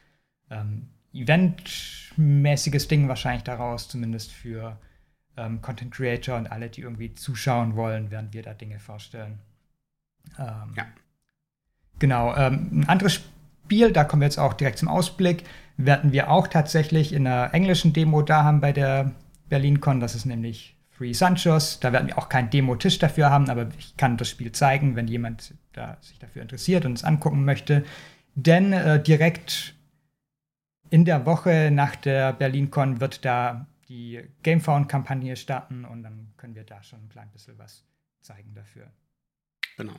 [0.50, 4.78] ähm, Eventmäßiges Ding wahrscheinlich daraus, zumindest für
[5.36, 9.38] ähm, Content Creator und alle, die irgendwie zuschauen wollen, während wir da Dinge vorstellen.
[10.38, 10.86] Ähm, ja.
[11.98, 12.34] Genau.
[12.34, 15.44] Ähm, ein anderes Spiel, da kommen wir jetzt auch direkt zum Ausblick,
[15.76, 19.12] werden wir auch tatsächlich in einer englischen Demo da haben bei der
[19.48, 20.00] BerlinCon.
[20.00, 21.80] Das ist nämlich Free Sanchos.
[21.80, 25.08] Da werden wir auch keinen Demo-Tisch dafür haben, aber ich kann das Spiel zeigen, wenn
[25.08, 27.84] jemand da sich dafür interessiert und es angucken möchte.
[28.34, 29.74] Denn äh, direkt
[30.90, 36.64] in der Woche nach der BerlinCon wird da die Gamefound-Kampagne starten und dann können wir
[36.64, 37.84] da schon ein klein bisschen was
[38.20, 38.86] zeigen dafür.
[39.76, 39.94] Genau.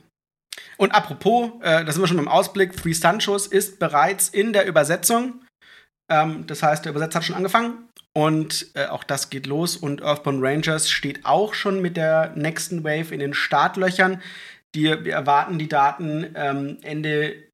[0.78, 4.66] Und apropos, äh, da sind wir schon beim Ausblick, Free Sanchos ist bereits in der
[4.66, 5.42] Übersetzung.
[6.08, 9.76] Ähm, das heißt, der Übersetzer hat schon angefangen und äh, auch das geht los.
[9.76, 14.22] Und Earthbound Rangers steht auch schon mit der nächsten Wave in den Startlöchern.
[14.74, 17.50] Die, wir erwarten die Daten ähm, Ende,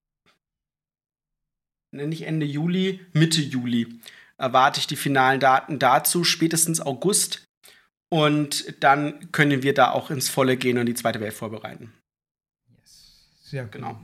[1.91, 3.99] nicht Ende Juli, Mitte Juli
[4.39, 7.45] erwarte ich die finalen Daten dazu, spätestens August.
[8.09, 11.93] Und dann können wir da auch ins Volle gehen und die zweite Welt vorbereiten.
[12.85, 13.73] Sehr gut.
[13.73, 14.01] Genau.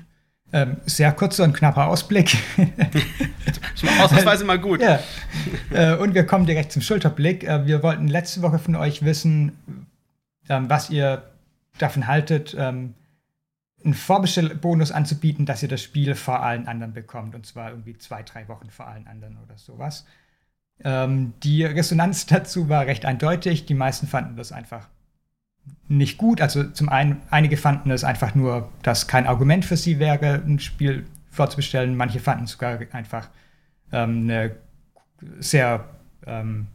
[0.50, 2.36] Ähm, sehr kurzer und knapper Ausblick.
[4.00, 4.80] Ausnahmsweise mal gut.
[4.80, 5.00] Ja.
[5.70, 7.44] Äh, und wir kommen direkt zum Schulterblick.
[7.44, 9.86] Äh, wir wollten letzte Woche von euch wissen,
[10.48, 11.22] ähm, was ihr
[11.76, 12.94] davon haltet, ähm,
[13.84, 17.34] einen Vorbestellbonus anzubieten, dass ihr das Spiel vor allen anderen bekommt.
[17.34, 20.06] Und zwar irgendwie zwei, drei Wochen vor allen anderen oder sowas.
[20.82, 23.66] Ähm, die Resonanz dazu war recht eindeutig.
[23.66, 24.88] Die meisten fanden das einfach
[25.88, 26.40] nicht gut.
[26.40, 30.58] Also zum einen, einige fanden es einfach nur, dass kein Argument für sie wäre, ein
[30.58, 31.96] Spiel vorzubestellen.
[31.96, 33.28] Manche fanden es sogar einfach
[33.92, 34.56] ähm, eine
[35.40, 35.84] sehr
[36.26, 36.66] ähm,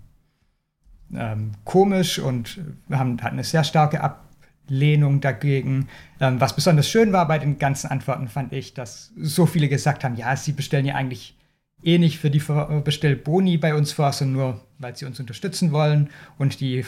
[1.13, 2.59] ähm, komisch und
[2.91, 5.87] haben, hatten eine sehr starke Ablehnung dagegen.
[6.19, 10.03] Ähm, was besonders schön war bei den ganzen Antworten, fand ich, dass so viele gesagt
[10.03, 11.37] haben, ja, sie bestellen ja eigentlich
[11.83, 12.41] eh nicht für die
[12.83, 16.09] Bestellboni bei uns vor, sondern nur, weil sie uns unterstützen wollen.
[16.37, 16.85] Und die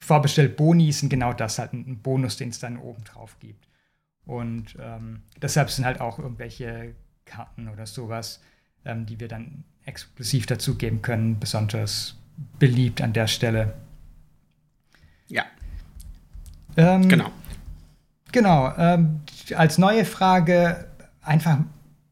[0.00, 3.68] vorbestellt Boni sind genau das, halt ein Bonus, den es dann oben drauf gibt.
[4.24, 8.40] Und ähm, deshalb sind halt auch irgendwelche Karten oder sowas,
[8.84, 12.16] ähm, die wir dann exklusiv dazugeben können, besonders
[12.58, 13.74] beliebt an der Stelle.
[15.28, 15.44] Ja.
[16.76, 17.30] Ähm, genau.
[18.32, 18.72] Genau.
[18.76, 19.20] Ähm,
[19.56, 20.88] als neue Frage,
[21.22, 21.58] einfach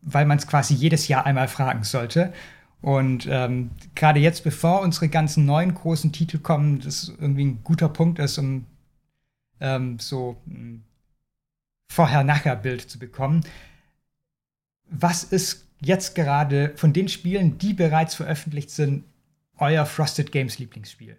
[0.03, 2.33] weil man es quasi jedes Jahr einmal fragen sollte.
[2.80, 7.88] Und ähm, gerade jetzt, bevor unsere ganzen neuen großen Titel kommen, das irgendwie ein guter
[7.88, 8.66] Punkt ist, um
[9.60, 10.84] ähm, so ein
[11.90, 13.42] Vorher-Nachher-Bild zu bekommen.
[14.90, 19.04] was ist jetzt gerade von den Spielen, die bereits veröffentlicht sind,
[19.58, 21.16] euer Frosted Games Lieblingsspiel?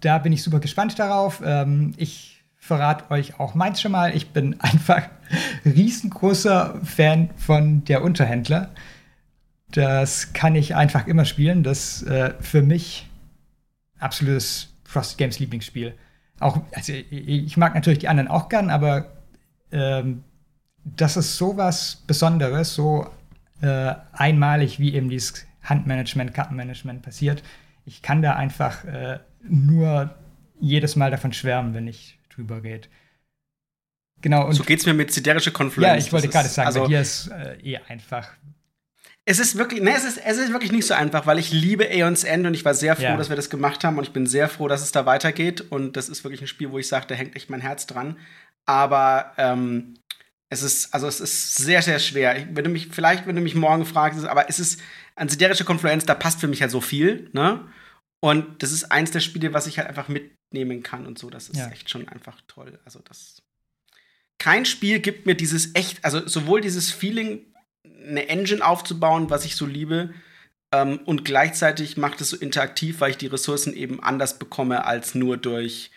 [0.00, 1.42] Da bin ich super gespannt darauf.
[1.44, 4.14] Ähm, ich verrate euch auch meins schon mal.
[4.14, 5.08] Ich bin einfach
[5.64, 8.70] riesengroßer Fan von der Unterhändler.
[9.72, 11.62] Das kann ich einfach immer spielen.
[11.62, 13.08] Das äh, für mich
[13.98, 15.94] absolutes Frosted Games Lieblingsspiel.
[16.40, 19.12] Auch, also ich mag natürlich die anderen auch gern, aber
[19.72, 20.22] ähm,
[20.84, 23.06] das ist sowas Besonderes, so
[23.60, 27.42] äh, einmalig, wie eben dieses Handmanagement, Kartenmanagement passiert.
[27.84, 30.14] Ich kann da einfach äh, nur
[30.60, 32.88] jedes Mal davon schwärmen, wenn ich drüber rede.
[34.20, 34.50] Genau.
[34.52, 35.92] So geht's mir mit siderische Confluence.
[35.92, 38.28] Ja, ich wollte gerade sagen, also, bei dir ist äh, eh einfach.
[39.28, 41.86] Es ist wirklich, ne, es ist, es ist wirklich nicht so einfach, weil ich liebe
[41.86, 43.16] Aeons End und ich war sehr froh, ja.
[43.16, 45.98] dass wir das gemacht haben und ich bin sehr froh, dass es da weitergeht und
[45.98, 48.16] das ist wirklich ein Spiel, wo ich sage, da hängt echt mein Herz dran.
[48.64, 49.94] Aber ähm,
[50.48, 52.38] es ist, also es ist sehr, sehr schwer.
[52.38, 54.80] Ich, wenn du mich, vielleicht, wenn du mich morgen fragst, aber es ist
[55.14, 57.68] an siderische Confluence, da passt für mich halt so viel, ne?
[58.20, 61.30] Und das ist eins der Spiele, was ich halt einfach mitnehmen kann und so.
[61.30, 61.68] Das ist ja.
[61.68, 62.78] echt schon einfach toll.
[62.84, 63.42] Also das.
[64.38, 67.44] Kein Spiel gibt mir dieses echt, also sowohl dieses Feeling,
[67.84, 70.14] eine Engine aufzubauen, was ich so liebe,
[70.72, 75.14] ähm, und gleichzeitig macht es so interaktiv, weil ich die Ressourcen eben anders bekomme als
[75.14, 75.90] nur durch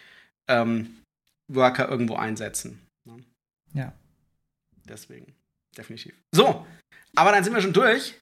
[0.48, 1.02] ähm,
[1.52, 2.82] Worker irgendwo einsetzen.
[3.06, 3.24] Ne?
[3.74, 3.94] Ja.
[4.88, 5.34] Deswegen,
[5.78, 6.13] definitiv.
[6.34, 6.65] So,
[7.15, 8.17] aber dann sind wir schon durch.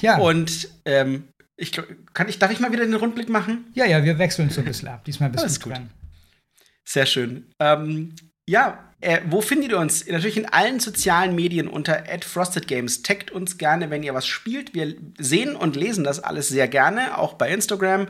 [0.00, 0.18] Ja.
[0.18, 3.70] Und ähm, ich kann ich, darf ich mal wieder den Rundblick machen?
[3.74, 5.04] Ja, ja, wir wechseln so ein bisschen ab.
[5.04, 5.72] Diesmal ein bisschen gut.
[5.72, 5.90] Dran.
[6.84, 7.50] Sehr schön.
[7.58, 8.14] Ähm,
[8.48, 10.06] ja, äh, wo findet ihr uns?
[10.06, 13.02] Natürlich in allen sozialen Medien unter @frostedgames.
[13.02, 14.74] Taggt uns gerne, wenn ihr was spielt.
[14.74, 18.06] Wir sehen und lesen das alles sehr gerne, auch bei Instagram.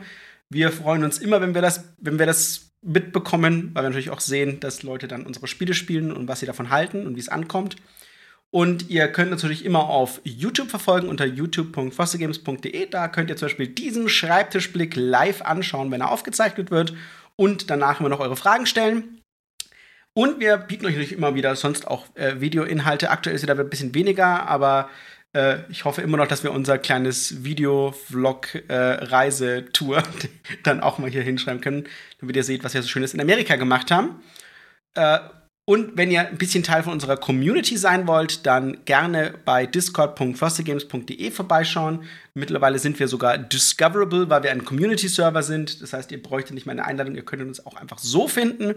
[0.49, 4.19] Wir freuen uns immer, wenn wir das, wenn wir das mitbekommen, weil wir natürlich auch
[4.19, 7.29] sehen, dass Leute dann unsere Spiele spielen und was sie davon halten und wie es
[7.29, 7.77] ankommt.
[8.51, 12.87] Und ihr könnt natürlich immer auf YouTube verfolgen unter youtube.fostergames.de.
[12.87, 16.93] Da könnt ihr zum Beispiel diesen Schreibtischblick live anschauen, wenn er aufgezeichnet wird.
[17.35, 19.22] Und danach immer noch eure Fragen stellen.
[20.13, 23.09] Und wir bieten euch natürlich immer wieder sonst auch äh, Videoinhalte.
[23.09, 24.91] Aktuell ist da ein bisschen weniger, aber
[25.33, 30.03] äh, ich hoffe immer noch, dass wir unser kleines Video-Vlog-Reisetour äh,
[30.63, 31.87] dann auch mal hier hinschreiben können,
[32.19, 34.21] damit ihr seht, was wir so Schönes in Amerika gemacht haben.
[35.65, 41.31] Und wenn ihr ein bisschen Teil von unserer Community sein wollt, dann gerne bei discord.fostergames.de
[41.31, 42.03] vorbeischauen.
[42.33, 45.81] Mittlerweile sind wir sogar discoverable, weil wir ein Community-Server sind.
[45.81, 48.75] Das heißt, ihr bräuchtet nicht mehr eine Einladung, ihr könnt uns auch einfach so finden,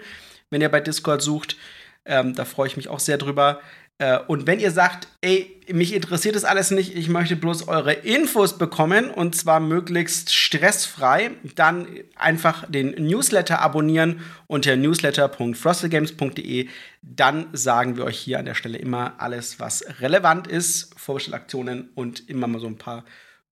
[0.51, 1.57] wenn ihr bei Discord sucht.
[2.05, 3.61] Ähm, da freue ich mich auch sehr drüber.
[3.99, 7.93] Äh, und wenn ihr sagt, ey, mich interessiert das alles nicht, ich möchte bloß eure
[7.93, 16.69] Infos bekommen und zwar möglichst stressfrei, dann einfach den Newsletter abonnieren unter newsletter.frostedgames.de.
[17.03, 22.29] Dann sagen wir euch hier an der Stelle immer alles, was relevant ist, Vorbestellaktionen und
[22.29, 23.05] immer mal so ein paar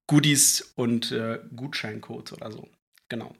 [0.06, 2.68] Goodies und äh, Gutscheincodes oder so.
[3.08, 3.34] Genau.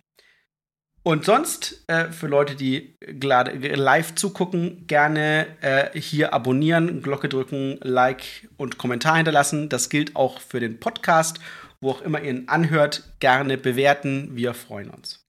[1.06, 8.48] Und sonst, äh, für Leute, die live zugucken, gerne äh, hier abonnieren, Glocke drücken, Like
[8.56, 9.68] und Kommentar hinterlassen.
[9.68, 11.40] Das gilt auch für den Podcast,
[11.82, 14.30] wo auch immer ihr ihn anhört, gerne bewerten.
[14.34, 15.22] Wir freuen uns.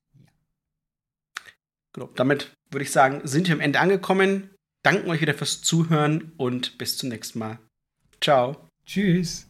[1.94, 4.52] Genau, damit würde ich sagen, sind wir am Ende angekommen.
[4.82, 7.60] Danken euch wieder fürs Zuhören und bis zum nächsten Mal.
[8.22, 8.70] Ciao.
[8.86, 9.48] Tschüss.